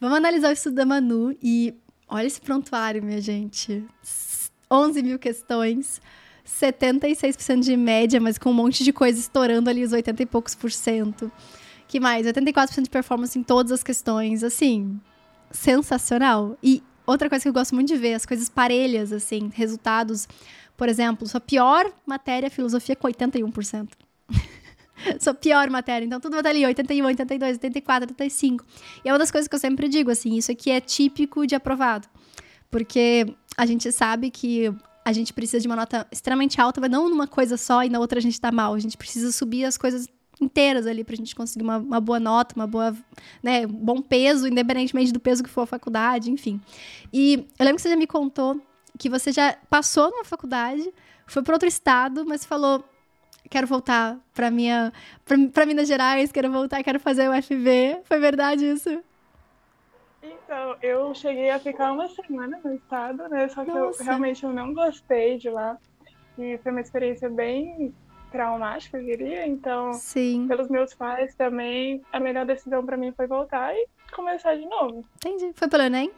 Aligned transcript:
Vamos 0.00 0.16
analisar 0.16 0.50
o 0.50 0.52
estudo 0.52 0.76
da 0.76 0.86
Manu 0.86 1.36
e 1.42 1.74
olha 2.08 2.26
esse 2.26 2.40
prontuário, 2.40 3.02
minha 3.02 3.20
gente. 3.20 3.84
11 4.70 5.02
mil 5.02 5.18
questões, 5.18 6.00
76% 6.46 7.60
de 7.60 7.76
média, 7.76 8.20
mas 8.20 8.38
com 8.38 8.50
um 8.50 8.54
monte 8.54 8.84
de 8.84 8.92
coisa 8.92 9.18
estourando 9.18 9.68
ali 9.68 9.82
os 9.82 9.92
80 9.92 10.22
e 10.22 10.26
poucos 10.26 10.54
por 10.54 10.70
cento. 10.70 11.32
Que 11.88 11.98
mais? 11.98 12.26
84% 12.26 12.82
de 12.82 12.90
performance 12.90 13.36
em 13.36 13.42
todas 13.42 13.72
as 13.72 13.82
questões. 13.82 14.44
Assim, 14.44 15.00
sensacional. 15.50 16.56
E 16.62 16.80
outra 17.04 17.28
coisa 17.28 17.42
que 17.42 17.48
eu 17.48 17.52
gosto 17.52 17.74
muito 17.74 17.88
de 17.88 17.96
ver, 17.96 18.14
as 18.14 18.24
coisas 18.24 18.48
parelhas, 18.48 19.12
assim, 19.12 19.50
resultados. 19.52 20.28
Por 20.76 20.88
exemplo, 20.88 21.26
sua 21.26 21.40
pior 21.40 21.90
matéria, 22.06 22.48
filosofia, 22.48 22.94
com 22.94 23.08
81%. 23.08 23.88
sua 25.20 25.34
pior 25.34 25.68
matéria. 25.70 26.04
Então, 26.04 26.20
tudo 26.20 26.32
vai 26.32 26.40
estar 26.40 26.50
ali, 26.50 26.64
81, 26.64 27.04
82, 27.06 27.56
84, 27.56 28.10
85. 28.10 28.64
E 29.04 29.08
é 29.08 29.12
uma 29.12 29.18
das 29.18 29.30
coisas 29.30 29.48
que 29.48 29.54
eu 29.54 29.58
sempre 29.58 29.88
digo, 29.88 30.10
assim, 30.10 30.36
isso 30.36 30.50
aqui 30.52 30.70
é 30.70 30.80
típico 30.80 31.46
de 31.46 31.54
aprovado. 31.54 32.08
Porque 32.70 33.34
a 33.56 33.66
gente 33.66 33.90
sabe 33.92 34.30
que 34.30 34.72
a 35.04 35.12
gente 35.12 35.32
precisa 35.32 35.60
de 35.60 35.66
uma 35.66 35.76
nota 35.76 36.06
extremamente 36.12 36.60
alta, 36.60 36.80
mas 36.80 36.90
não 36.90 37.08
numa 37.08 37.26
coisa 37.26 37.56
só 37.56 37.82
e 37.82 37.88
na 37.88 37.98
outra 37.98 38.18
a 38.18 38.22
gente 38.22 38.40
tá 38.40 38.52
mal. 38.52 38.74
A 38.74 38.78
gente 38.78 38.96
precisa 38.96 39.32
subir 39.32 39.64
as 39.64 39.78
coisas 39.78 40.06
inteiras 40.40 40.86
ali 40.86 41.02
pra 41.02 41.16
gente 41.16 41.34
conseguir 41.34 41.64
uma, 41.64 41.78
uma 41.78 42.00
boa 42.00 42.20
nota, 42.20 42.54
uma 42.54 42.66
boa, 42.66 42.94
né, 43.42 43.66
bom 43.66 44.00
peso, 44.00 44.46
independentemente 44.46 45.12
do 45.12 45.18
peso 45.18 45.42
que 45.42 45.50
for 45.50 45.62
a 45.62 45.66
faculdade, 45.66 46.30
enfim. 46.30 46.60
E 47.12 47.46
eu 47.58 47.64
lembro 47.64 47.76
que 47.76 47.82
você 47.82 47.88
já 47.88 47.96
me 47.96 48.06
contou 48.06 48.60
que 48.98 49.08
você 49.08 49.32
já 49.32 49.56
passou 49.70 50.10
numa 50.10 50.24
faculdade, 50.24 50.92
foi 51.26 51.42
para 51.42 51.54
outro 51.54 51.68
estado, 51.68 52.24
mas 52.26 52.44
falou 52.44 52.84
quero 53.48 53.66
voltar 53.66 54.18
para 54.34 54.50
minha 54.50 54.92
para 55.52 55.66
Minas 55.66 55.88
Gerais, 55.88 56.32
quero 56.32 56.50
voltar, 56.50 56.82
quero 56.82 57.00
fazer 57.00 57.28
o 57.28 57.42
FV. 57.42 58.00
Foi 58.04 58.18
verdade 58.18 58.64
isso? 58.64 59.02
Então, 60.22 60.76
eu 60.82 61.14
cheguei 61.14 61.50
a 61.50 61.58
ficar 61.58 61.92
uma 61.92 62.08
semana 62.08 62.58
no 62.64 62.74
estado, 62.74 63.28
né? 63.28 63.48
Só 63.48 63.64
que 63.64 63.70
Nossa. 63.70 64.02
eu 64.02 64.06
realmente 64.06 64.44
eu 64.44 64.52
não 64.52 64.74
gostei 64.74 65.38
de 65.38 65.48
lá. 65.48 65.76
E 66.38 66.58
foi 66.58 66.72
uma 66.72 66.80
experiência 66.80 67.28
bem 67.28 67.94
traumática, 68.30 68.98
eu 68.98 69.04
diria. 69.04 69.46
Então, 69.46 69.92
Sim. 69.92 70.46
pelos 70.48 70.68
meus 70.68 70.94
pais 70.94 71.34
também, 71.34 72.02
a 72.12 72.20
melhor 72.20 72.46
decisão 72.46 72.84
para 72.84 72.96
mim 72.96 73.12
foi 73.12 73.26
voltar 73.26 73.74
e 73.74 73.86
começar 74.12 74.54
de 74.56 74.66
novo. 74.66 75.04
Entendi. 75.16 75.52
Foi 75.54 75.68
pelo 75.68 75.84
Enem? 75.84 76.10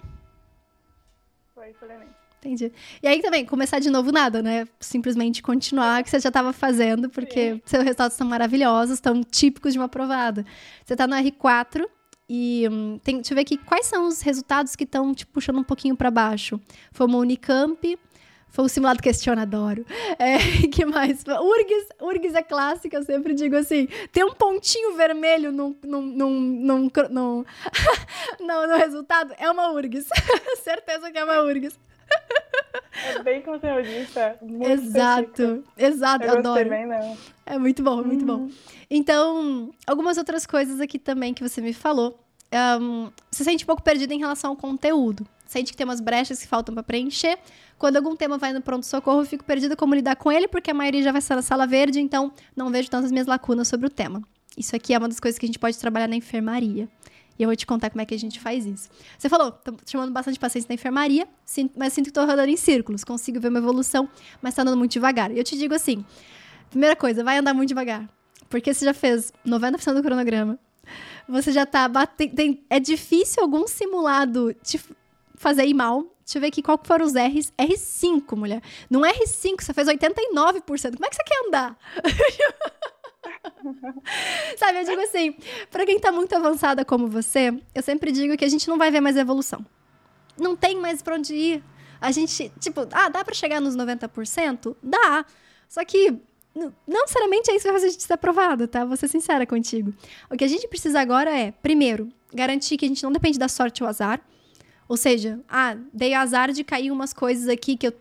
Foi 1.55 1.73
pelo 1.75 1.93
Enem. 1.93 2.20
Entendi. 2.41 2.73
E 3.03 3.07
aí 3.07 3.21
também, 3.21 3.45
começar 3.45 3.79
de 3.81 3.91
novo 3.91 4.11
nada, 4.11 4.43
né? 4.43 4.67
Simplesmente 4.81 5.43
continuar 5.43 6.01
o 6.01 6.05
que 6.05 6.09
você 6.09 6.19
já 6.19 6.31
estava 6.31 6.55
fazendo, 6.55 7.11
porque 7.11 7.55
Sim. 7.55 7.63
seus 7.67 7.85
resultados 7.85 8.15
estão 8.15 8.27
maravilhosos, 8.27 8.95
estão 8.95 9.23
típicos 9.23 9.75
de 9.75 9.79
uma 9.79 9.85
aprovada. 9.85 10.45
Você 10.85 10.95
está 10.95 11.07
no 11.07 11.15
R4 11.15 11.85
e 12.33 12.67
hum, 12.71 12.99
tem, 13.05 13.17
deixa 13.17 13.33
eu 13.33 13.35
ver 13.35 13.43
aqui 13.43 13.59
quais 13.59 13.87
são 13.87 14.07
os 14.07 14.23
resultados 14.23 14.75
que 14.75 14.85
estão 14.85 15.13
te 15.15 15.27
puxando 15.27 15.59
um 15.59 15.65
pouquinho 15.65 15.95
para 15.95 16.11
baixo. 16.11 16.59
Foi 16.93 17.07
uma 17.07 17.19
Unicamp, 17.19 17.99
foi 18.49 18.65
o 18.65 18.69
simulado 18.69 19.03
questionadoro. 19.03 19.85
É, 20.19 20.39
que 20.69 20.85
mais? 20.85 21.25
URGS, 21.25 21.89
URGS 22.01 22.35
é 22.35 22.43
clássica, 22.43 22.99
eu 22.99 23.03
sempre 23.03 23.33
digo 23.33 23.57
assim: 23.57 23.89
tem 24.13 24.23
um 24.23 24.33
pontinho 24.33 24.95
vermelho 24.95 25.51
no, 25.51 25.75
no, 25.83 26.03
no, 26.03 26.31
no, 26.31 26.79
no, 26.79 27.47
no, 28.39 28.67
no 28.67 28.77
resultado, 28.77 29.35
é 29.39 29.51
uma 29.51 29.73
URGS. 29.73 30.07
Certeza 30.63 31.11
que 31.11 31.19
é 31.19 31.25
uma 31.25 31.41
URGS. 31.43 31.79
É 33.05 33.23
bem 33.23 33.43
conteudista. 33.43 34.39
Exato, 34.43 35.43
específico. 35.43 35.73
exato, 35.77 36.25
eu 36.25 36.39
adoro. 36.39 36.69
Bem, 36.69 36.87
não. 36.87 37.17
É 37.47 37.59
muito 37.59 37.83
bom, 37.83 38.03
muito 38.03 38.25
bom. 38.25 38.39
Uhum. 38.41 38.53
Então, 38.91 39.71
algumas 39.87 40.19
outras 40.19 40.47
coisas 40.47 40.81
aqui 40.81 40.99
também 40.99 41.33
que 41.35 41.43
você 41.43 41.61
me 41.61 41.73
falou. 41.73 42.19
Um, 42.81 43.11
você 43.31 43.45
sente 43.45 43.65
um 43.65 43.67
pouco 43.67 43.83
perdido 43.83 44.13
em 44.13 44.19
relação 44.19 44.51
ao 44.51 44.57
conteúdo. 44.57 45.27
Sente 45.47 45.73
que 45.73 45.77
tem 45.77 45.85
umas 45.85 46.01
brechas 46.01 46.41
que 46.41 46.47
faltam 46.47 46.75
para 46.75 46.83
preencher. 46.83 47.39
Quando 47.79 47.97
algum 47.97 48.15
tema 48.15 48.39
vai 48.39 48.53
no 48.53 48.61
pronto-socorro, 48.61 49.21
eu 49.23 49.27
fico 49.27 49.45
perdida 49.45 49.75
como 49.75 49.95
lidar 49.95 50.17
com 50.17 50.31
ele, 50.31 50.47
porque 50.47 50.71
a 50.71 50.75
maioria 50.75 51.03
já 51.03 51.13
vai 51.13 51.21
ser 51.21 51.35
na 51.35 51.43
sala 51.43 51.67
verde, 51.67 52.01
então 52.01 52.33
não 52.55 52.71
vejo 52.71 52.91
tantas 52.91 53.11
minhas 53.11 53.27
lacunas 53.27 53.67
sobre 53.69 53.87
o 53.87 53.91
tema. 53.91 54.23
Isso 54.57 54.77
aqui 54.77 54.93
é 54.93 54.99
uma 54.99 55.09
das 55.09 55.19
coisas 55.19 55.39
que 55.39 55.47
a 55.47 55.49
gente 55.49 55.59
pode 55.59 55.79
trabalhar 55.79 56.09
na 56.09 56.17
enfermaria. 56.17 56.89
E 57.41 57.43
eu 57.43 57.49
vou 57.49 57.57
te 57.57 57.67
contar 57.67 57.89
como 57.89 58.03
é 58.03 58.05
que 58.05 58.15
a 58.15 58.19
gente 58.19 58.39
faz 58.39 58.67
isso. 58.67 58.91
Você 59.19 59.27
falou, 59.27 59.51
tô 59.51 59.75
chamando 59.87 60.13
bastante 60.13 60.39
pacientes 60.39 60.69
na 60.69 60.75
enfermaria, 60.75 61.27
mas 61.75 61.95
sinto 61.95 62.05
que 62.09 62.13
tô 62.13 62.21
rodando 62.27 62.51
em 62.51 62.57
círculos. 62.57 63.03
Consigo 63.03 63.41
ver 63.41 63.49
uma 63.49 63.61
evolução, 63.61 64.07
mas 64.43 64.55
tá 64.55 64.61
andando 64.61 64.77
muito 64.77 64.93
devagar. 64.93 65.31
E 65.31 65.39
eu 65.39 65.43
te 65.43 65.57
digo 65.57 65.73
assim: 65.73 66.05
primeira 66.69 66.95
coisa, 66.95 67.25
vai 67.25 67.39
andar 67.39 67.55
muito 67.55 67.71
devagar. 67.71 68.07
Porque 68.51 68.75
você 68.75 68.85
já 68.85 68.93
fez 68.93 69.33
90% 69.47 69.95
do 69.95 70.03
cronograma. 70.03 70.59
Você 71.27 71.51
já 71.51 71.65
tá 71.65 71.89
batendo. 71.89 72.59
É 72.69 72.79
difícil 72.79 73.43
algum 73.43 73.67
simulado 73.67 74.53
te 74.63 74.79
fazer 75.35 75.65
ir 75.65 75.73
mal. 75.73 76.03
Deixa 76.23 76.37
eu 76.37 76.43
ver 76.43 76.49
aqui 76.49 76.61
qual 76.61 76.79
foram 76.85 77.07
os 77.07 77.15
R's. 77.15 77.55
R5, 77.59 78.37
mulher. 78.37 78.63
Num 78.91 79.01
R5, 79.01 79.63
você 79.63 79.73
fez 79.73 79.89
89%. 79.89 80.95
Como 80.95 81.07
é 81.07 81.09
que 81.09 81.17
você 81.17 81.25
quer 81.25 81.47
andar? 81.47 81.79
Sabe, 84.57 84.81
eu 84.81 84.85
digo 84.85 85.01
assim, 85.03 85.35
para 85.71 85.87
quem 85.87 85.99
tá 85.99 86.11
muito 86.13 86.35
avançada 86.35 86.85
como 86.85 87.09
você, 87.09 87.53
eu 87.75 87.83
sempre 87.83 88.13
digo 88.13 88.37
que 88.37 88.45
a 88.45 88.49
gente 88.49 88.69
não 88.69 88.79
vai 88.79 88.91
ver 88.91 89.01
mais 89.01 89.17
evolução. 89.17 89.65
Não 90.39 90.57
tem 90.57 90.77
mais 90.77 91.03
pra 91.03 91.17
onde 91.17 91.35
ir. 91.35 91.65
A 92.01 92.11
gente, 92.11 92.51
tipo, 92.59 92.87
ah, 92.93 93.09
dá 93.09 93.25
para 93.25 93.35
chegar 93.35 93.61
nos 93.61 93.77
90%? 93.77 94.77
Dá. 94.83 95.25
Só 95.69 95.85
que 95.85 96.19
não 96.55 96.73
necessariamente 96.87 97.51
é 97.51 97.57
isso 97.57 97.69
que 97.69 97.75
a 97.75 97.79
gente 97.79 98.03
ser 98.03 98.13
aprovado, 98.15 98.67
tá? 98.67 98.85
Vou 98.85 98.97
ser 98.97 99.09
sincera 99.09 99.47
contigo. 99.47 99.93
O 100.31 100.37
que 100.37 100.45
a 100.45 100.49
gente 100.49 100.67
precisa 100.67 101.01
agora 101.01 101.31
é, 101.31 101.53
primeiro, 101.53 102.09
garantir 102.33 102.77
que 102.77 102.85
a 102.85 102.89
gente 102.89 103.03
não 103.03 103.13
depende 103.13 103.39
da 103.39 103.49
sorte 103.49 103.83
ou 103.83 103.89
azar. 103.89 104.21
Ou 104.89 104.97
seja, 104.97 105.41
ah, 105.49 105.77
dei 105.93 106.15
azar 106.15 106.51
de 106.51 106.65
cair 106.65 106.91
umas 106.91 107.13
coisas 107.13 107.49
aqui 107.49 107.77
que 107.77 107.87
eu 107.87 107.93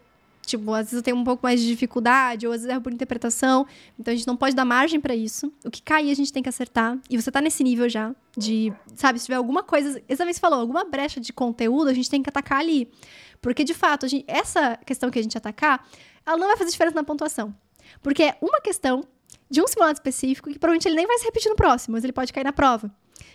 Tipo, 0.49 0.73
às 0.73 0.87
vezes 0.87 0.93
eu 0.93 1.03
tenho 1.03 1.15
um 1.15 1.23
pouco 1.23 1.43
mais 1.43 1.61
de 1.61 1.67
dificuldade, 1.67 2.47
ou 2.47 2.51
às 2.51 2.61
vezes 2.61 2.73
erro 2.73 2.81
por 2.81 2.91
interpretação. 2.91 3.67
Então 3.99 4.11
a 4.11 4.17
gente 4.17 4.25
não 4.25 4.35
pode 4.35 4.55
dar 4.55 4.65
margem 4.65 4.99
para 4.99 5.15
isso. 5.15 5.53
O 5.63 5.69
que 5.69 5.79
cair 5.79 6.09
a 6.09 6.13
gente 6.15 6.33
tem 6.33 6.41
que 6.41 6.49
acertar. 6.49 6.97
E 7.07 7.21
você 7.21 7.31
tá 7.31 7.39
nesse 7.39 7.63
nível 7.63 7.87
já 7.87 8.15
de, 8.35 8.73
sabe, 8.95 9.19
se 9.19 9.25
tiver 9.25 9.35
alguma 9.35 9.61
coisa, 9.61 10.01
exatamente 10.09 10.35
você 10.35 10.41
falou, 10.41 10.59
alguma 10.59 10.83
brecha 10.83 11.19
de 11.19 11.31
conteúdo, 11.31 11.87
a 11.87 11.93
gente 11.93 12.09
tem 12.09 12.23
que 12.23 12.29
atacar 12.29 12.59
ali. 12.59 12.89
Porque 13.39 13.63
de 13.63 13.75
fato, 13.75 14.07
gente, 14.07 14.25
essa 14.27 14.75
questão 14.77 15.11
que 15.11 15.19
a 15.19 15.21
gente 15.21 15.37
atacar, 15.37 15.87
ela 16.25 16.37
não 16.37 16.47
vai 16.47 16.57
fazer 16.57 16.71
diferença 16.71 16.95
na 16.95 17.03
pontuação. 17.03 17.55
Porque 18.01 18.23
é 18.23 18.37
uma 18.41 18.59
questão 18.59 19.03
de 19.51 19.61
um 19.61 19.67
simulado 19.67 19.97
específico 19.97 20.49
que 20.49 20.57
provavelmente 20.57 20.87
ele 20.87 20.95
nem 20.95 21.05
vai 21.05 21.19
se 21.19 21.25
repetir 21.25 21.49
no 21.49 21.55
próximo, 21.55 21.93
mas 21.93 22.03
ele 22.03 22.13
pode 22.13 22.33
cair 22.33 22.43
na 22.43 22.53
prova. 22.53 22.91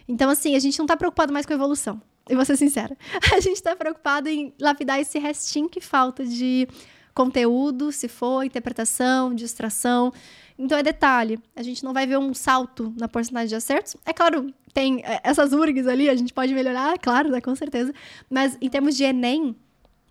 Então, 0.09 0.29
assim, 0.29 0.57
a 0.57 0.59
gente 0.59 0.79
não 0.81 0.87
tá 0.87 0.97
preocupado 0.97 1.33
mais 1.33 1.47
com 1.47 1.53
a 1.53 1.57
evolução. 1.57 2.03
Eu 2.29 2.37
vou 2.37 2.45
ser 2.45 2.57
sincera. 2.57 2.97
A 3.35 3.41
gente 3.41 3.63
tá 3.63 3.77
preocupado 3.77 4.29
em 4.29 4.55
lapidar 4.59 4.99
esse 4.99 5.19
restinho 5.19 5.69
que 5.69 5.81
falta 5.81 6.25
de 6.25 6.67
conteúdo, 7.15 7.93
se 7.93 8.09
for 8.09 8.45
interpretação, 8.45 9.35
distração. 9.35 10.13
Então 10.59 10.77
é 10.77 10.83
detalhe, 10.83 11.39
a 11.55 11.63
gente 11.63 11.83
não 11.85 11.93
vai 11.93 12.07
ver 12.07 12.19
um 12.19 12.35
salto 12.35 12.93
na 12.99 13.09
porcentagem 13.09 13.49
de 13.49 13.55
acertos. 13.55 13.97
É 14.05 14.13
claro, 14.13 14.53
tem 14.73 15.03
é, 15.05 15.21
essas 15.23 15.53
URGs 15.53 15.87
ali, 15.87 16.09
a 16.09 16.15
gente 16.15 16.33
pode 16.33 16.53
melhorar, 16.53 16.99
claro, 16.99 17.31
né, 17.31 17.41
com 17.41 17.55
certeza. 17.55 17.93
Mas 18.29 18.59
em 18.61 18.69
termos 18.69 18.97
de 18.97 19.05
Enem, 19.05 19.57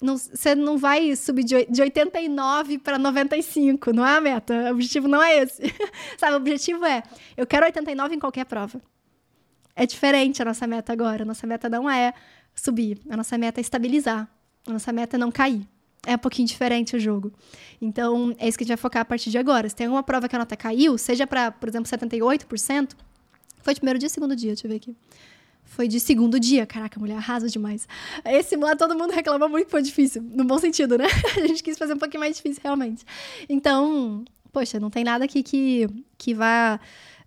não, 0.02 0.18
você 0.18 0.56
não 0.56 0.78
vai 0.78 1.16
subir 1.16 1.44
de, 1.44 1.66
de 1.66 1.82
89 1.82 2.78
para 2.80 2.98
95, 2.98 3.94
não 3.94 4.06
é 4.06 4.18
a 4.18 4.22
meta. 4.22 4.54
O 4.54 4.72
objetivo 4.72 5.08
não 5.08 5.22
é 5.22 5.38
esse. 5.38 5.62
Sabe, 6.18 6.34
o 6.34 6.38
objetivo 6.38 6.86
é, 6.86 7.04
eu 7.38 7.46
quero 7.46 7.66
89 7.66 8.16
em 8.16 8.20
qualquer 8.20 8.46
prova. 8.46 8.82
É 9.76 9.86
diferente 9.86 10.42
a 10.42 10.46
nossa 10.46 10.68
meta 10.68 10.92
agora. 10.94 11.24
A 11.24 11.26
nossa 11.26 11.48
meta 11.48 11.70
não 11.70 11.90
é 11.90 12.14
subir, 12.54 13.00
a 13.10 13.18
nossa 13.18 13.38
meta 13.38 13.60
é 13.60 13.62
estabilizar. 13.62 14.30
A 14.68 14.72
nossa 14.72 14.92
meta 14.92 15.18
é 15.18 15.20
não 15.20 15.32
cair 15.32 15.68
é 16.06 16.16
um 16.16 16.20
pouquinho 16.20 16.48
diferente 16.48 16.96
o 16.96 17.00
jogo. 17.00 17.32
Então, 17.82 18.36
é 18.38 18.48
isso 18.48 18.58
que 18.58 18.64
a 18.64 18.66
gente 18.66 18.76
vai 18.76 18.78
focar 18.78 19.02
a 19.02 19.06
partir 19.06 19.30
de 19.30 19.38
agora. 19.38 19.68
Se 19.68 19.76
tem 19.76 19.88
alguma 19.88 20.04
prova 20.04 20.28
que 20.28 20.36
a 20.36 20.40
nota 20.40 20.56
caiu, 20.56 20.98
seja 20.98 21.26
para, 21.26 21.52
por 21.52 21.70
exemplo, 21.70 21.90
78%, 21.90 22.92
foi 23.62 23.74
de 23.74 23.80
primeiro 23.80 24.00
dia, 24.00 24.10
segundo 24.10 24.36
dia, 24.36 24.52
deixa 24.52 24.68
eu 24.68 24.70
ver 24.70 24.78
aqui. 24.78 24.96
Foi 25.64 25.88
de 25.88 26.00
segundo 26.00 26.40
dia. 26.40 26.66
Caraca, 26.66 27.00
mulher 27.00 27.16
arrasa 27.16 27.48
demais. 27.48 27.88
Esse 28.26 28.50
simulado 28.50 28.78
todo 28.78 28.96
mundo 28.96 29.12
reclamou 29.12 29.48
muito 29.48 29.70
foi 29.70 29.82
difícil. 29.82 30.22
No 30.22 30.44
bom 30.44 30.60
sentido, 30.60 30.98
né? 30.98 31.06
A 31.42 31.48
gente 31.48 31.64
quis 31.64 31.78
fazer 31.78 31.94
um 31.94 31.98
pouquinho 31.98 32.20
mais 32.20 32.36
difícil, 32.36 32.62
realmente. 32.64 33.06
Então, 33.48 34.24
poxa, 34.52 34.80
não 34.80 34.90
tem 34.90 35.04
nada 35.04 35.24
aqui 35.24 35.42
que, 35.42 35.88
que 36.18 36.34
vá 36.34 36.80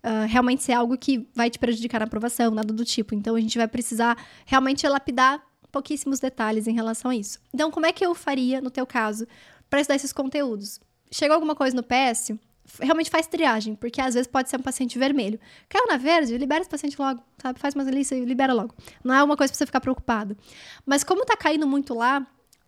uh, 0.03 0.27
realmente 0.27 0.63
ser 0.63 0.73
algo 0.73 0.97
que 0.97 1.27
vai 1.33 1.49
te 1.49 1.57
prejudicar 1.57 1.99
na 1.99 2.05
aprovação, 2.05 2.51
nada 2.51 2.71
do 2.71 2.85
tipo. 2.85 3.15
Então, 3.15 3.35
a 3.35 3.41
gente 3.41 3.57
vai 3.57 3.67
precisar 3.67 4.15
realmente 4.45 4.87
lapidar 4.87 5.43
pouquíssimos 5.77 6.19
detalhes 6.19 6.67
em 6.67 6.73
relação 6.73 7.11
a 7.11 7.15
isso. 7.15 7.39
Então, 7.53 7.69
como 7.69 7.85
é 7.85 7.91
que 7.91 8.03
eu 8.03 8.15
faria, 8.15 8.59
no 8.59 8.71
teu 8.71 8.85
caso, 8.85 9.27
para 9.69 9.79
estudar 9.79 9.95
esses 9.95 10.11
conteúdos? 10.11 10.79
Chegou 11.11 11.35
alguma 11.35 11.55
coisa 11.55 11.75
no 11.75 11.83
PS, 11.83 12.33
realmente 12.81 13.11
faz 13.11 13.27
triagem, 13.27 13.75
porque 13.75 14.01
às 14.01 14.15
vezes 14.15 14.27
pode 14.27 14.49
ser 14.49 14.57
um 14.57 14.63
paciente 14.63 14.97
vermelho. 14.97 15.39
Caiu 15.69 15.85
na 15.87 15.97
verde, 15.97 16.35
libera 16.35 16.61
esse 16.61 16.69
paciente 16.69 16.99
logo, 16.99 17.21
sabe? 17.37 17.59
Faz 17.59 17.75
uma 17.75 17.83
lista 17.83 18.15
e 18.15 18.25
libera 18.25 18.53
logo. 18.53 18.73
Não 19.03 19.13
é 19.13 19.23
uma 19.23 19.37
coisa 19.37 19.53
pra 19.53 19.57
você 19.57 19.65
ficar 19.67 19.79
preocupado. 19.79 20.35
Mas 20.83 21.03
como 21.03 21.23
tá 21.23 21.37
caindo 21.37 21.67
muito 21.67 21.93
lá, 21.93 22.25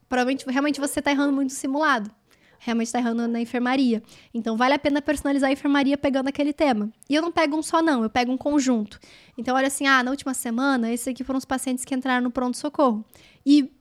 provavelmente 0.07 0.45
realmente 0.47 0.79
você 0.79 1.01
tá 1.01 1.09
errando 1.11 1.33
muito 1.33 1.51
simulado. 1.51 2.11
Realmente 2.59 2.87
está 2.87 2.99
errando 2.99 3.27
na 3.27 3.41
enfermaria. 3.41 4.03
Então, 4.33 4.55
vale 4.55 4.73
a 4.73 4.79
pena 4.79 5.01
personalizar 5.01 5.49
a 5.49 5.53
enfermaria 5.53 5.97
pegando 5.97 6.27
aquele 6.27 6.53
tema. 6.53 6.91
E 7.09 7.15
eu 7.15 7.21
não 7.21 7.31
pego 7.31 7.57
um 7.57 7.63
só, 7.63 7.81
não, 7.81 8.03
eu 8.03 8.09
pego 8.09 8.31
um 8.31 8.37
conjunto. 8.37 8.99
Então, 9.37 9.55
olha 9.55 9.67
assim, 9.67 9.87
ah, 9.87 10.03
na 10.03 10.11
última 10.11 10.33
semana, 10.33 10.91
esses 10.91 11.07
aqui 11.07 11.23
foram 11.23 11.37
os 11.37 11.45
pacientes 11.45 11.85
que 11.85 11.95
entraram 11.95 12.23
no 12.23 12.31
pronto-socorro. 12.31 13.03
E 13.45 13.71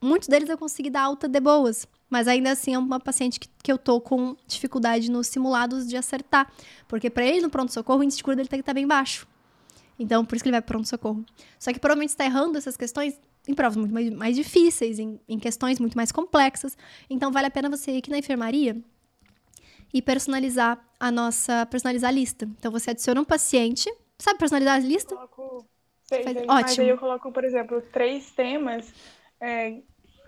muitos 0.00 0.28
deles 0.28 0.48
eu 0.48 0.58
consegui 0.58 0.90
dar 0.90 1.02
alta 1.02 1.26
de 1.28 1.40
boas. 1.40 1.86
Mas 2.10 2.26
ainda 2.26 2.50
assim 2.52 2.74
é 2.74 2.78
uma 2.78 2.98
paciente 2.98 3.38
que, 3.38 3.48
que 3.62 3.70
eu 3.70 3.76
tô 3.76 4.00
com 4.00 4.34
dificuldade 4.46 5.10
nos 5.10 5.26
simulados 5.26 5.86
de 5.86 5.96
acertar. 5.96 6.50
Porque 6.86 7.10
para 7.10 7.24
ele 7.24 7.42
no 7.42 7.50
pronto-socorro, 7.50 8.00
o 8.00 8.02
índice 8.02 8.18
de 8.18 8.24
cura 8.24 8.36
dele 8.36 8.48
tem 8.48 8.58
que 8.58 8.62
estar 8.62 8.72
tá 8.72 8.74
bem 8.74 8.86
baixo. 8.86 9.26
Então, 9.98 10.24
por 10.24 10.36
isso 10.36 10.42
que 10.42 10.48
ele 10.48 10.54
vai 10.54 10.62
para 10.62 10.68
pronto-socorro. 10.68 11.24
Só 11.58 11.72
que 11.72 11.80
provavelmente 11.80 12.10
está 12.10 12.24
errando 12.24 12.56
essas 12.56 12.76
questões 12.76 13.18
em 13.48 13.54
provas 13.54 13.76
muito 13.76 13.94
mais, 13.94 14.10
mais 14.10 14.36
difíceis, 14.36 14.98
em, 14.98 15.18
em, 15.26 15.38
questões 15.38 15.80
muito 15.80 15.96
mais 15.96 16.12
complexas. 16.12 16.76
Então, 17.08 17.32
vale 17.32 17.46
a 17.46 17.50
pena 17.50 17.70
você 17.70 17.92
ir 17.92 17.98
aqui 17.98 18.10
na 18.10 18.18
enfermaria 18.18 18.76
e 19.92 20.02
personalizar 20.02 20.78
a 21.00 21.10
nossa, 21.10 21.64
personalizar 21.66 22.10
a 22.10 22.12
lista. 22.12 22.44
Então, 22.58 22.70
você 22.70 22.90
adiciona 22.90 23.18
um 23.18 23.24
paciente, 23.24 23.90
sabe 24.18 24.38
personalizar 24.38 24.76
a 24.76 24.78
lista? 24.78 25.14
Eu 25.14 25.28
coloco, 25.28 25.66
sei, 26.04 26.22
sei, 26.22 26.32
Ótimo. 26.32 26.46
Mas 26.46 26.78
aí 26.78 26.88
eu 26.90 26.98
coloco, 26.98 27.32
por 27.32 27.42
exemplo, 27.42 27.80
três 27.90 28.30
temas, 28.32 28.92
é, 29.40 29.78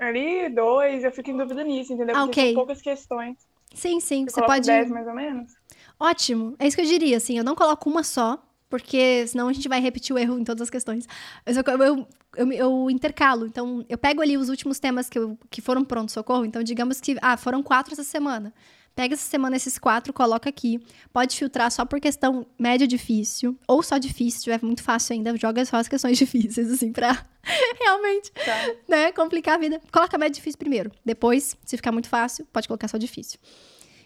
ali 0.00 0.49
dois, 0.49 1.05
eu 1.05 1.12
fico 1.12 1.31
em 1.31 1.37
dúvida 1.37 1.62
nisso, 1.62 1.93
entendeu? 1.93 2.16
Ah, 2.16 2.20
Porque 2.20 2.40
okay. 2.40 2.55
são 2.55 2.64
poucas 2.64 2.81
questões. 2.81 3.37
Sim, 3.75 4.00
sim, 4.00 4.23
eu 4.23 4.31
você 4.31 4.43
pode... 4.43 4.66
Dez, 4.66 4.90
mais 4.90 5.06
ou 5.06 5.14
menos. 5.14 5.52
Ótimo, 5.99 6.56
é 6.58 6.66
isso 6.66 6.75
que 6.75 6.82
eu 6.82 6.87
diria, 6.87 7.19
assim, 7.19 7.37
eu 7.37 7.44
não 7.44 7.55
coloco 7.55 7.88
uma 7.88 8.02
só, 8.02 8.43
porque 8.70 9.26
senão 9.26 9.49
a 9.49 9.52
gente 9.52 9.69
vai 9.69 9.81
repetir 9.81 10.16
o 10.16 10.19
erro 10.19 10.38
em 10.38 10.44
todas 10.44 10.62
as 10.62 10.70
questões. 10.70 11.06
Eu, 11.44 11.84
eu, 11.84 12.06
eu, 12.36 12.52
eu, 12.52 12.90
intercalo. 12.90 13.46
Então, 13.46 13.84
eu 13.88 13.98
pego 13.98 14.22
ali 14.22 14.36
os 14.36 14.48
últimos 14.48 14.78
temas 14.78 15.08
que, 15.08 15.18
eu, 15.18 15.38
que 15.50 15.60
foram 15.60 15.84
pronto-socorro. 15.84 16.44
Então, 16.44 16.62
digamos 16.62 17.00
que, 17.00 17.16
ah, 17.20 17.36
foram 17.36 17.62
quatro 17.62 17.92
essa 17.92 18.04
semana. 18.04 18.52
Pega 18.94 19.14
essa 19.14 19.28
semana 19.28 19.56
esses 19.56 19.78
quatro, 19.78 20.12
coloca 20.12 20.48
aqui. 20.48 20.80
Pode 21.12 21.36
filtrar 21.36 21.70
só 21.70 21.84
por 21.84 22.00
questão 22.00 22.46
média 22.58 22.86
difícil, 22.86 23.56
ou 23.66 23.82
só 23.82 23.98
difícil, 23.98 24.38
se 24.38 24.44
tiver 24.44 24.62
muito 24.62 24.82
fácil 24.82 25.14
ainda, 25.14 25.36
joga 25.36 25.64
só 25.64 25.76
as 25.76 25.88
questões 25.88 26.18
difíceis, 26.18 26.70
assim, 26.70 26.92
pra 26.92 27.24
realmente, 27.80 28.30
tá. 28.32 28.74
né, 28.88 29.12
complicar 29.12 29.54
a 29.54 29.58
vida. 29.58 29.80
Coloca 29.92 30.18
média 30.18 30.34
difícil 30.34 30.58
primeiro. 30.58 30.90
Depois, 31.04 31.56
se 31.64 31.76
ficar 31.76 31.92
muito 31.92 32.08
fácil, 32.08 32.46
pode 32.52 32.66
colocar 32.68 32.88
só 32.88 32.98
difícil. 32.98 33.38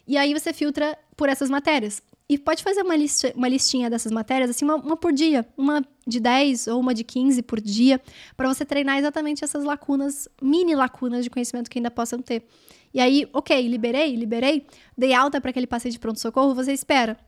E 0.06 0.16
aí 0.18 0.34
você 0.34 0.52
filtra 0.52 0.98
por 1.16 1.28
essas 1.28 1.48
matérias. 1.48 2.02
E 2.26 2.38
pode 2.38 2.62
fazer 2.62 2.80
uma, 2.82 2.96
lista, 2.96 3.30
uma 3.36 3.48
listinha 3.48 3.90
dessas 3.90 4.10
matérias, 4.10 4.48
assim, 4.48 4.64
uma, 4.64 4.76
uma, 4.76 4.96
por 4.96 5.12
dia, 5.12 5.46
uma 5.58 5.84
de 6.06 6.18
10 6.18 6.68
ou 6.68 6.80
uma 6.80 6.94
de 6.94 7.04
15 7.04 7.42
por 7.42 7.60
dia, 7.60 8.00
para 8.34 8.48
você 8.48 8.64
treinar 8.64 8.98
exatamente 8.98 9.44
essas 9.44 9.62
lacunas, 9.62 10.26
mini 10.40 10.74
lacunas 10.74 11.22
de 11.22 11.30
conhecimento 11.30 11.70
que 11.70 11.78
ainda 11.78 11.90
possam 11.90 12.22
ter. 12.22 12.46
E 12.94 13.00
aí, 13.00 13.28
ok, 13.32 13.68
liberei, 13.68 14.16
liberei, 14.16 14.66
dei 14.96 15.12
alta 15.12 15.38
para 15.38 15.50
aquele 15.50 15.66
paciente 15.66 15.94
de 15.94 15.98
pronto-socorro, 15.98 16.54
você 16.54 16.72
espera. 16.72 17.18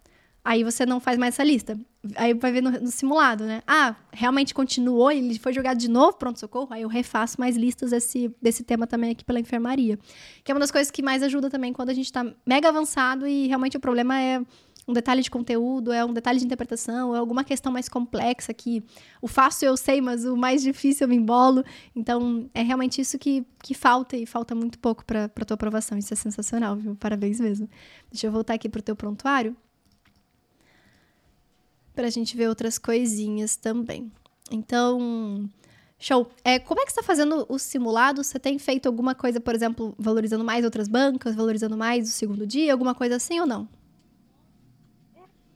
Aí 0.47 0.63
você 0.63 0.87
não 0.87 1.01
faz 1.01 1.19
mais 1.19 1.35
essa 1.35 1.43
lista. 1.43 1.77
Aí 2.15 2.33
vai 2.33 2.53
ver 2.53 2.63
no, 2.63 2.71
no, 2.71 2.87
simulado, 2.87 3.45
né? 3.45 3.63
Ah, 3.67 3.97
realmente 4.13 4.55
continuou 4.55 5.11
ele 5.11 5.41
foi 5.41 5.53
jogado 5.53 5.77
de 5.77 5.91
novo 5.91 6.17
pronto-socorro. 6.17 6.69
Aí 6.71 6.83
eu 6.83 6.89
refaço 6.89 7.41
mais 7.41 7.57
listas 7.57 7.91
desse, 7.91 8.33
desse 8.41 8.63
tema 8.63 8.87
também 8.87 9.11
aqui 9.11 9.25
pela 9.25 9.41
enfermaria. 9.41 9.99
Que 10.45 10.53
é 10.53 10.55
uma 10.55 10.61
das 10.61 10.71
coisas 10.71 10.89
que 10.89 11.03
mais 11.03 11.21
ajuda 11.25 11.51
também 11.51 11.73
quando 11.73 11.91
a 11.91 11.95
gente 11.95 12.13
tá 12.13 12.25
mega 12.47 12.69
avançado 12.69 13.27
e 13.27 13.49
realmente 13.49 13.77
o 13.77 13.81
problema 13.81 14.21
é 14.21 14.41
um 14.89 14.93
detalhe 14.93 15.21
de 15.21 15.31
conteúdo, 15.31 15.93
é 15.93 16.05
um 16.05 16.13
detalhe 16.13 16.39
de 16.39 16.45
interpretação, 16.45 17.15
é 17.15 17.19
alguma 17.19 17.43
questão 17.43 17.73
mais 17.73 17.89
complexa 17.89 18.55
que 18.55 18.85
o 19.21 19.27
fácil 19.27 19.67
eu 19.67 19.77
sei, 19.77 20.01
mas 20.01 20.25
o 20.25 20.37
mais 20.37 20.63
difícil 20.63 21.05
eu 21.05 21.09
me 21.09 21.17
embolo. 21.17 21.65
Então, 21.95 22.49
é 22.55 22.63
realmente 22.63 23.01
isso 23.01 23.19
que, 23.19 23.45
que 23.63 23.75
falta 23.75 24.17
e 24.17 24.25
falta 24.25 24.55
muito 24.55 24.79
pouco 24.79 25.05
para 25.05 25.29
tua 25.29 25.55
aprovação. 25.55 25.99
Isso 25.99 26.13
é 26.13 26.17
sensacional, 26.17 26.77
viu? 26.77 26.95
Parabéns 26.95 27.41
mesmo. 27.41 27.69
Deixa 28.11 28.29
eu 28.29 28.33
voltar 28.33 28.55
aqui 28.55 28.69
pro 28.69 28.81
teu 28.81 28.95
prontuário 28.95 29.57
para 31.97 32.07
a 32.07 32.11
gente 32.11 32.37
ver 32.37 32.49
outras 32.49 32.79
coisinhas 32.79 33.57
também. 33.57 34.13
Então, 34.51 35.51
show. 35.99 36.31
É, 36.45 36.59
como 36.59 36.81
é 36.81 36.85
que 36.85 36.93
você 36.93 37.01
está 37.01 37.03
fazendo 37.03 37.47
o 37.49 37.59
simulado? 37.59 38.23
Você 38.23 38.39
tem 38.39 38.59
feito 38.59 38.87
alguma 38.87 39.15
coisa, 39.15 39.41
por 39.41 39.55
exemplo, 39.55 39.95
valorizando 39.99 40.45
mais 40.45 40.65
outras 40.65 40.87
bancas, 40.87 41.35
valorizando 41.35 41.77
mais 41.77 42.09
o 42.09 42.13
segundo 42.13 42.47
dia, 42.47 42.71
alguma 42.71 42.95
coisa 42.95 43.17
assim 43.17 43.41
ou 43.41 43.47
não? 43.47 43.67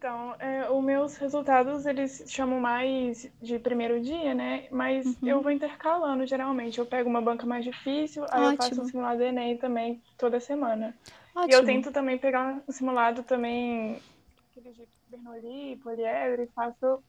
Então, 0.00 0.34
é, 0.38 0.70
os 0.70 0.82
meus 0.82 1.18
resultados, 1.18 1.84
eles 1.84 2.24
chamam 2.26 2.58
mais 2.58 3.30
de 3.38 3.58
primeiro 3.58 4.00
dia, 4.00 4.32
né? 4.32 4.66
Mas 4.70 5.04
uhum. 5.04 5.28
eu 5.28 5.42
vou 5.42 5.52
intercalando, 5.52 6.26
geralmente. 6.26 6.78
Eu 6.78 6.86
pego 6.86 7.06
uma 7.06 7.20
banca 7.20 7.44
mais 7.44 7.62
difícil, 7.62 8.24
aí 8.30 8.40
Ótimo. 8.40 8.50
eu 8.50 8.56
faço 8.56 8.80
um 8.80 8.86
simulado 8.86 9.22
Enem 9.22 9.58
também, 9.58 10.02
toda 10.16 10.40
semana. 10.40 10.96
Ótimo. 11.34 11.52
E 11.52 11.54
eu 11.54 11.66
tento 11.66 11.92
também 11.92 12.16
pegar 12.16 12.62
um 12.66 12.72
simulado 12.72 13.22
também, 13.22 14.00
aquele 14.50 14.72
de 14.72 14.88
Bernoulli, 15.10 15.76
Poliedro, 15.82 16.44
e 16.44 16.46
faço 16.46 17.02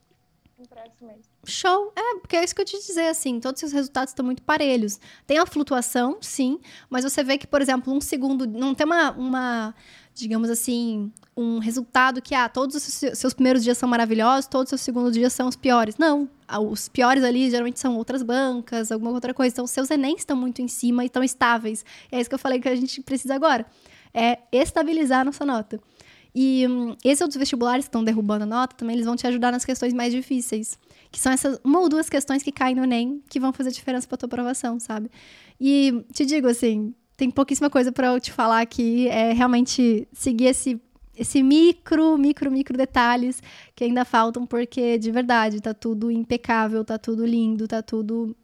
impresso. 0.60 0.92
Show! 1.46 1.92
É, 1.96 2.20
porque 2.20 2.36
é 2.36 2.44
isso 2.44 2.54
que 2.54 2.62
eu 2.62 2.66
te 2.66 2.78
dizer, 2.78 3.08
assim, 3.08 3.40
todos 3.40 3.62
os 3.64 3.72
resultados 3.72 4.12
estão 4.12 4.26
muito 4.26 4.44
parelhos. 4.44 5.00
Tem 5.26 5.38
a 5.38 5.46
flutuação, 5.46 6.18
sim, 6.22 6.60
mas 6.90 7.04
você 7.04 7.24
vê 7.24 7.38
que, 7.38 7.48
por 7.48 7.62
exemplo, 7.62 7.94
um 7.94 8.00
segundo, 8.00 8.46
não 8.46 8.76
tem 8.76 8.86
uma, 8.86 9.12
uma 9.12 9.76
digamos 10.14 10.50
assim, 10.50 11.12
um 11.36 11.60
resultado 11.60 12.22
que, 12.22 12.36
ah, 12.36 12.50
todos 12.50 12.76
os 12.76 13.18
seus 13.18 13.34
primeiros 13.34 13.64
dias 13.64 13.78
são 13.78 13.88
maravilhosos, 13.88 14.48
todos 14.48 14.66
os 14.66 14.70
seus 14.70 14.82
segundos 14.82 15.14
dias 15.14 15.34
são 15.34 15.48
os 15.48 15.56
piores. 15.56 15.98
Não, 15.98 16.30
ah, 16.48 16.60
os 16.60 16.88
piores 16.88 17.24
ali 17.24 17.50
geralmente 17.50 17.80
são 17.80 17.96
outras 17.98 18.22
bancas, 18.22 18.92
alguma 18.92 19.12
outra 19.12 19.34
coisa. 19.34 19.54
Então, 19.54 19.68
seus 19.68 19.90
Enem 19.90 20.16
estão 20.16 20.36
muito 20.36 20.62
em 20.62 20.68
cima 20.68 21.04
e 21.04 21.08
estão 21.08 21.24
estáveis. 21.24 21.86
é 22.12 22.20
isso 22.20 22.30
que 22.30 22.36
eu 22.36 22.40
falei 22.40 22.60
que 22.60 22.70
a 22.70 22.76
gente 22.76 23.02
precisa 23.02 23.36
agora. 23.36 23.66
É 24.14 24.40
estabilizar 24.52 25.22
a 25.22 25.26
nossa 25.26 25.46
nota. 25.46 25.80
E 26.34 26.66
um, 26.68 26.96
esses 27.04 27.22
outros 27.22 27.38
vestibulares 27.38 27.86
que 27.86 27.90
estão 27.90 28.04
derrubando 28.04 28.44
a 28.44 28.48
nota 28.48 28.76
também, 28.76 28.96
eles 28.96 29.06
vão 29.06 29.16
te 29.16 29.28
ajudar 29.28 29.52
nas 29.52 29.66
questões 29.66 29.94
mais 29.94 30.14
difíceis. 30.14 30.78
Que 31.12 31.20
são 31.20 31.32
essas 31.32 31.60
uma 31.64 31.80
ou 31.80 31.90
duas 31.90 32.10
questões 32.10 32.42
que 32.42 32.52
caem 32.52 32.76
no 32.76 32.84
Enem 32.84 33.22
que 33.30 33.40
vão 33.40 33.52
fazer 33.52 33.72
diferença 33.72 34.08
para 34.08 34.18
tua 34.18 34.28
aprovação, 34.28 34.80
sabe? 34.80 35.10
E 35.60 36.06
te 36.14 36.26
digo 36.26 36.48
assim, 36.48 36.94
tem 37.18 37.30
pouquíssima 37.30 37.70
coisa 37.70 37.92
para 37.92 38.08
eu 38.08 38.20
te 38.20 38.32
falar 38.32 38.62
aqui. 38.62 39.08
É 39.10 39.34
realmente 39.34 40.08
seguir 40.14 40.46
esse, 40.46 40.82
esse 41.16 41.44
micro, 41.44 42.18
micro, 42.18 42.50
micro 42.50 42.78
detalhes 42.78 43.44
que 43.76 43.84
ainda 43.84 44.06
faltam, 44.06 44.46
porque 44.46 44.98
de 44.98 45.12
verdade 45.12 45.62
tá 45.62 45.74
tudo 45.74 46.10
impecável, 46.10 46.84
tá 46.84 46.98
tudo 46.98 47.26
lindo, 47.26 47.68
tá 47.68 47.82
tudo. 47.82 48.36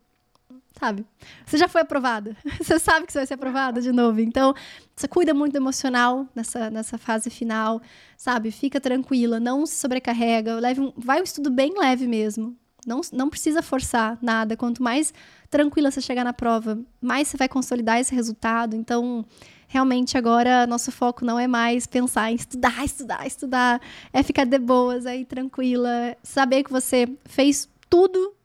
Sabe? 0.80 1.06
Você 1.46 1.58
já 1.58 1.68
foi 1.68 1.82
aprovada. 1.82 2.36
Você 2.62 2.78
sabe 2.78 3.08
que 3.08 3.12
você 3.12 3.20
vai 3.20 3.26
ser 3.26 3.34
aprovada 3.34 3.82
de 3.82 3.92
novo. 3.92 4.20
Então, 4.20 4.54
você 4.96 5.08
cuida 5.08 5.34
muito 5.34 5.54
do 5.54 5.58
emocional 5.58 6.28
nessa, 6.36 6.70
nessa 6.70 7.00
fase 7.00 7.32
final, 7.32 7.82
sabe? 8.16 8.52
Fica 8.52 8.80
tranquila, 8.80 9.40
não 9.40 9.66
se 9.66 9.76
sobrecarrega. 9.76 10.60
Leve 10.60 10.82
um, 10.82 10.94
vai 10.96 11.20
um 11.20 11.24
estudo 11.24 11.50
bem 11.50 11.74
leve 11.80 12.06
mesmo. 12.06 12.56
Não, 12.86 13.02
não 13.12 13.28
precisa 13.28 13.64
forçar 13.64 14.20
nada. 14.22 14.56
Quanto 14.56 14.84
mais 14.84 15.14
tranquila 15.50 15.90
você 15.90 16.00
chegar 16.00 16.24
na 16.24 16.32
prova, 16.34 16.80
mais 17.02 17.28
você 17.28 17.38
vai 17.38 17.50
consolidar 17.50 18.00
esse 18.00 18.14
resultado. 18.14 18.76
Então, 18.76 19.26
realmente 19.68 20.16
agora 20.16 20.68
nosso 20.68 20.92
foco 20.92 21.26
não 21.26 21.40
é 21.40 21.48
mais 21.48 21.88
pensar 21.88 22.32
em 22.32 22.36
estudar, 22.36 22.86
estudar, 22.86 23.26
estudar. 23.26 23.82
É 24.14 24.22
ficar 24.22 24.46
de 24.46 24.60
boas 24.60 25.08
aí, 25.08 25.26
tranquila. 25.26 26.16
Saber 26.22 26.64
que 26.64 26.72
você 26.72 27.10
fez 27.26 27.68
tudo, 27.90 28.36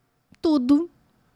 tudo. 0.41 0.91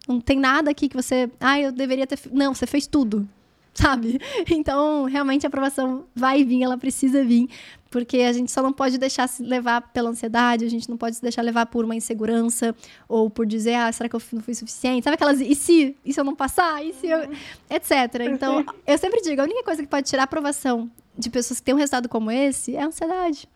Não 0.06 0.20
tem 0.20 0.38
nada 0.38 0.70
aqui 0.70 0.88
que 0.88 0.96
você. 0.96 1.30
Ah, 1.40 1.60
eu 1.60 1.72
deveria 1.72 2.06
ter. 2.06 2.18
Não, 2.32 2.54
você 2.54 2.66
fez 2.66 2.86
tudo 2.86 3.28
sabe? 3.76 4.18
Então, 4.50 5.04
realmente 5.04 5.46
a 5.46 5.48
aprovação 5.48 6.06
vai 6.14 6.42
vir, 6.42 6.62
ela 6.62 6.78
precisa 6.78 7.22
vir, 7.22 7.48
porque 7.90 8.18
a 8.18 8.32
gente 8.32 8.50
só 8.50 8.62
não 8.62 8.72
pode 8.72 8.96
deixar 8.96 9.28
se 9.28 9.42
levar 9.42 9.82
pela 9.92 10.10
ansiedade, 10.10 10.64
a 10.64 10.70
gente 10.70 10.88
não 10.88 10.96
pode 10.96 11.16
se 11.16 11.22
deixar 11.22 11.42
levar 11.42 11.66
por 11.66 11.84
uma 11.84 11.94
insegurança 11.94 12.74
ou 13.08 13.28
por 13.28 13.46
dizer, 13.46 13.74
ah, 13.74 13.92
será 13.92 14.08
que 14.08 14.16
eu 14.16 14.22
não 14.32 14.40
fui 14.40 14.54
suficiente? 14.54 15.04
Sabe 15.04 15.14
aquelas, 15.14 15.40
e 15.40 15.54
se? 15.54 15.94
E 16.04 16.12
se 16.12 16.18
eu 16.18 16.24
não 16.24 16.34
passar? 16.34 16.84
E 16.84 16.94
se 16.94 17.06
eu... 17.06 17.20
Uhum. 17.20 17.34
Etc. 17.68 17.92
Então, 18.32 18.64
eu 18.86 18.98
sempre 18.98 19.20
digo, 19.20 19.40
a 19.40 19.44
única 19.44 19.62
coisa 19.62 19.82
que 19.82 19.88
pode 19.88 20.08
tirar 20.08 20.22
a 20.22 20.24
aprovação 20.24 20.90
de 21.16 21.30
pessoas 21.30 21.60
que 21.60 21.66
têm 21.66 21.74
um 21.74 21.78
resultado 21.78 22.08
como 22.08 22.30
esse 22.30 22.74
é 22.74 22.82
a 22.82 22.86
ansiedade, 22.86 23.48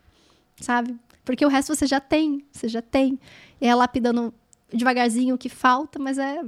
sabe? 0.59 0.95
Porque 1.25 1.45
o 1.45 1.49
resto 1.49 1.75
você 1.75 1.85
já 1.87 1.99
tem, 1.99 2.43
você 2.51 2.67
já 2.67 2.81
tem. 2.81 3.19
É 3.59 3.73
lapidando 3.75 4.33
devagarzinho 4.73 5.35
o 5.35 5.37
que 5.37 5.49
falta, 5.49 5.99
mas 5.99 6.17
é 6.17 6.41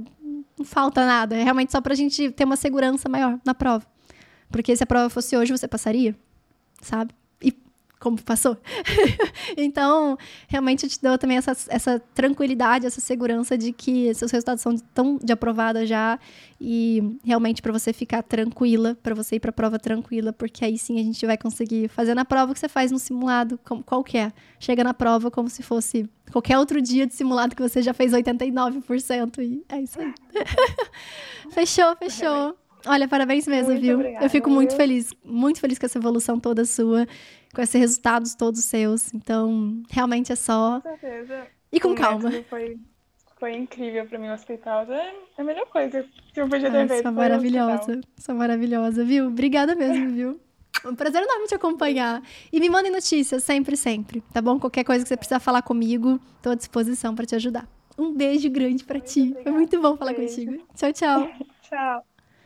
não 0.58 0.64
falta 0.64 1.04
nada. 1.04 1.36
É 1.36 1.42
realmente 1.42 1.72
só 1.72 1.80
pra 1.80 1.94
gente 1.94 2.30
ter 2.30 2.44
uma 2.44 2.56
segurança 2.56 3.08
maior 3.08 3.38
na 3.44 3.54
prova. 3.54 3.86
Porque 4.50 4.74
se 4.76 4.82
a 4.82 4.86
prova 4.86 5.10
fosse 5.10 5.36
hoje, 5.36 5.52
você 5.52 5.66
passaria, 5.66 6.16
sabe? 6.80 7.12
Como 8.04 8.20
passou. 8.22 8.58
então, 9.56 10.18
realmente 10.46 10.86
te 10.86 11.00
deu 11.00 11.16
também 11.16 11.38
essa, 11.38 11.56
essa 11.68 11.98
tranquilidade, 12.14 12.84
essa 12.84 13.00
segurança 13.00 13.56
de 13.56 13.72
que 13.72 14.12
seus 14.12 14.30
resultados 14.30 14.62
são 14.62 14.76
tão 14.92 15.16
de 15.16 15.32
aprovada 15.32 15.86
já 15.86 16.18
e 16.60 17.18
realmente 17.24 17.62
para 17.62 17.72
você 17.72 17.94
ficar 17.94 18.22
tranquila, 18.22 18.94
para 19.02 19.14
você 19.14 19.36
ir 19.36 19.40
para 19.40 19.48
a 19.48 19.52
prova 19.54 19.78
tranquila, 19.78 20.34
porque 20.34 20.66
aí 20.66 20.76
sim 20.76 21.00
a 21.00 21.02
gente 21.02 21.24
vai 21.24 21.38
conseguir 21.38 21.88
fazer 21.88 22.14
na 22.14 22.26
prova 22.26 22.52
que 22.52 22.60
você 22.60 22.68
faz 22.68 22.92
no 22.92 22.98
simulado, 22.98 23.58
como 23.64 23.82
qualquer. 23.82 24.34
Chega 24.60 24.84
na 24.84 24.92
prova 24.92 25.30
como 25.30 25.48
se 25.48 25.62
fosse 25.62 26.06
qualquer 26.30 26.58
outro 26.58 26.82
dia 26.82 27.06
de 27.06 27.14
simulado 27.14 27.56
que 27.56 27.62
você 27.62 27.80
já 27.80 27.94
fez 27.94 28.12
89% 28.12 29.38
e 29.38 29.64
é 29.66 29.80
isso 29.80 29.98
aí. 29.98 30.12
fechou, 31.52 31.96
fechou. 31.96 32.54
Olha, 32.86 33.08
parabéns 33.08 33.46
mesmo, 33.46 33.70
muito 33.70 33.82
viu? 33.82 33.94
Obrigada, 33.96 34.24
eu 34.24 34.30
fico 34.30 34.50
muito 34.50 34.70
viu? 34.70 34.76
feliz, 34.76 35.12
muito 35.24 35.60
feliz 35.60 35.78
com 35.78 35.86
essa 35.86 35.98
evolução 35.98 36.38
toda 36.38 36.64
sua, 36.64 37.06
com 37.54 37.62
esses 37.62 37.80
resultados 37.80 38.34
todos 38.34 38.62
seus. 38.64 39.12
Então, 39.14 39.82
realmente 39.90 40.32
é 40.32 40.36
só. 40.36 40.80
Com 40.80 40.90
certeza. 40.98 41.46
E 41.72 41.80
com 41.80 41.92
o 41.92 41.94
calma. 41.94 42.30
Foi, 42.48 42.76
foi 43.38 43.56
incrível 43.56 44.06
para 44.06 44.18
mim 44.18 44.28
o 44.28 44.32
hospital. 44.34 44.86
É 44.92 45.12
a 45.38 45.44
melhor 45.44 45.66
coisa 45.66 46.04
que 46.32 46.40
eu 46.40 46.48
podia 46.48 46.70
ter 46.70 46.76
ah, 46.76 46.88
feito. 46.88 47.02
Sou 47.02 47.12
maravilhosa, 47.12 48.00
sou 48.18 48.34
maravilhosa, 48.34 49.04
viu? 49.04 49.26
Obrigada 49.28 49.74
mesmo, 49.74 50.10
viu? 50.10 50.40
Um 50.84 50.94
prazer 50.94 51.22
enorme 51.22 51.46
te 51.46 51.54
acompanhar. 51.54 52.22
E 52.52 52.60
me 52.60 52.68
mandem 52.68 52.92
notícias, 52.92 53.42
sempre, 53.42 53.76
sempre. 53.76 54.22
Tá 54.32 54.42
bom? 54.42 54.60
Qualquer 54.60 54.84
coisa 54.84 55.02
que 55.02 55.08
você 55.08 55.16
precisar 55.16 55.40
falar 55.40 55.62
comigo, 55.62 56.20
tô 56.42 56.50
à 56.50 56.54
disposição 56.54 57.14
para 57.14 57.24
te 57.24 57.34
ajudar. 57.34 57.66
Um 57.96 58.12
beijo 58.12 58.50
grande 58.50 58.84
para 58.84 59.00
ti. 59.00 59.20
Obrigada. 59.20 59.42
Foi 59.44 59.52
muito 59.52 59.80
bom 59.80 59.96
falar 59.96 60.12
beijo. 60.12 60.44
contigo. 60.44 60.66
Tchau, 60.74 60.92
tchau. 60.92 61.28
tchau. 61.68 62.04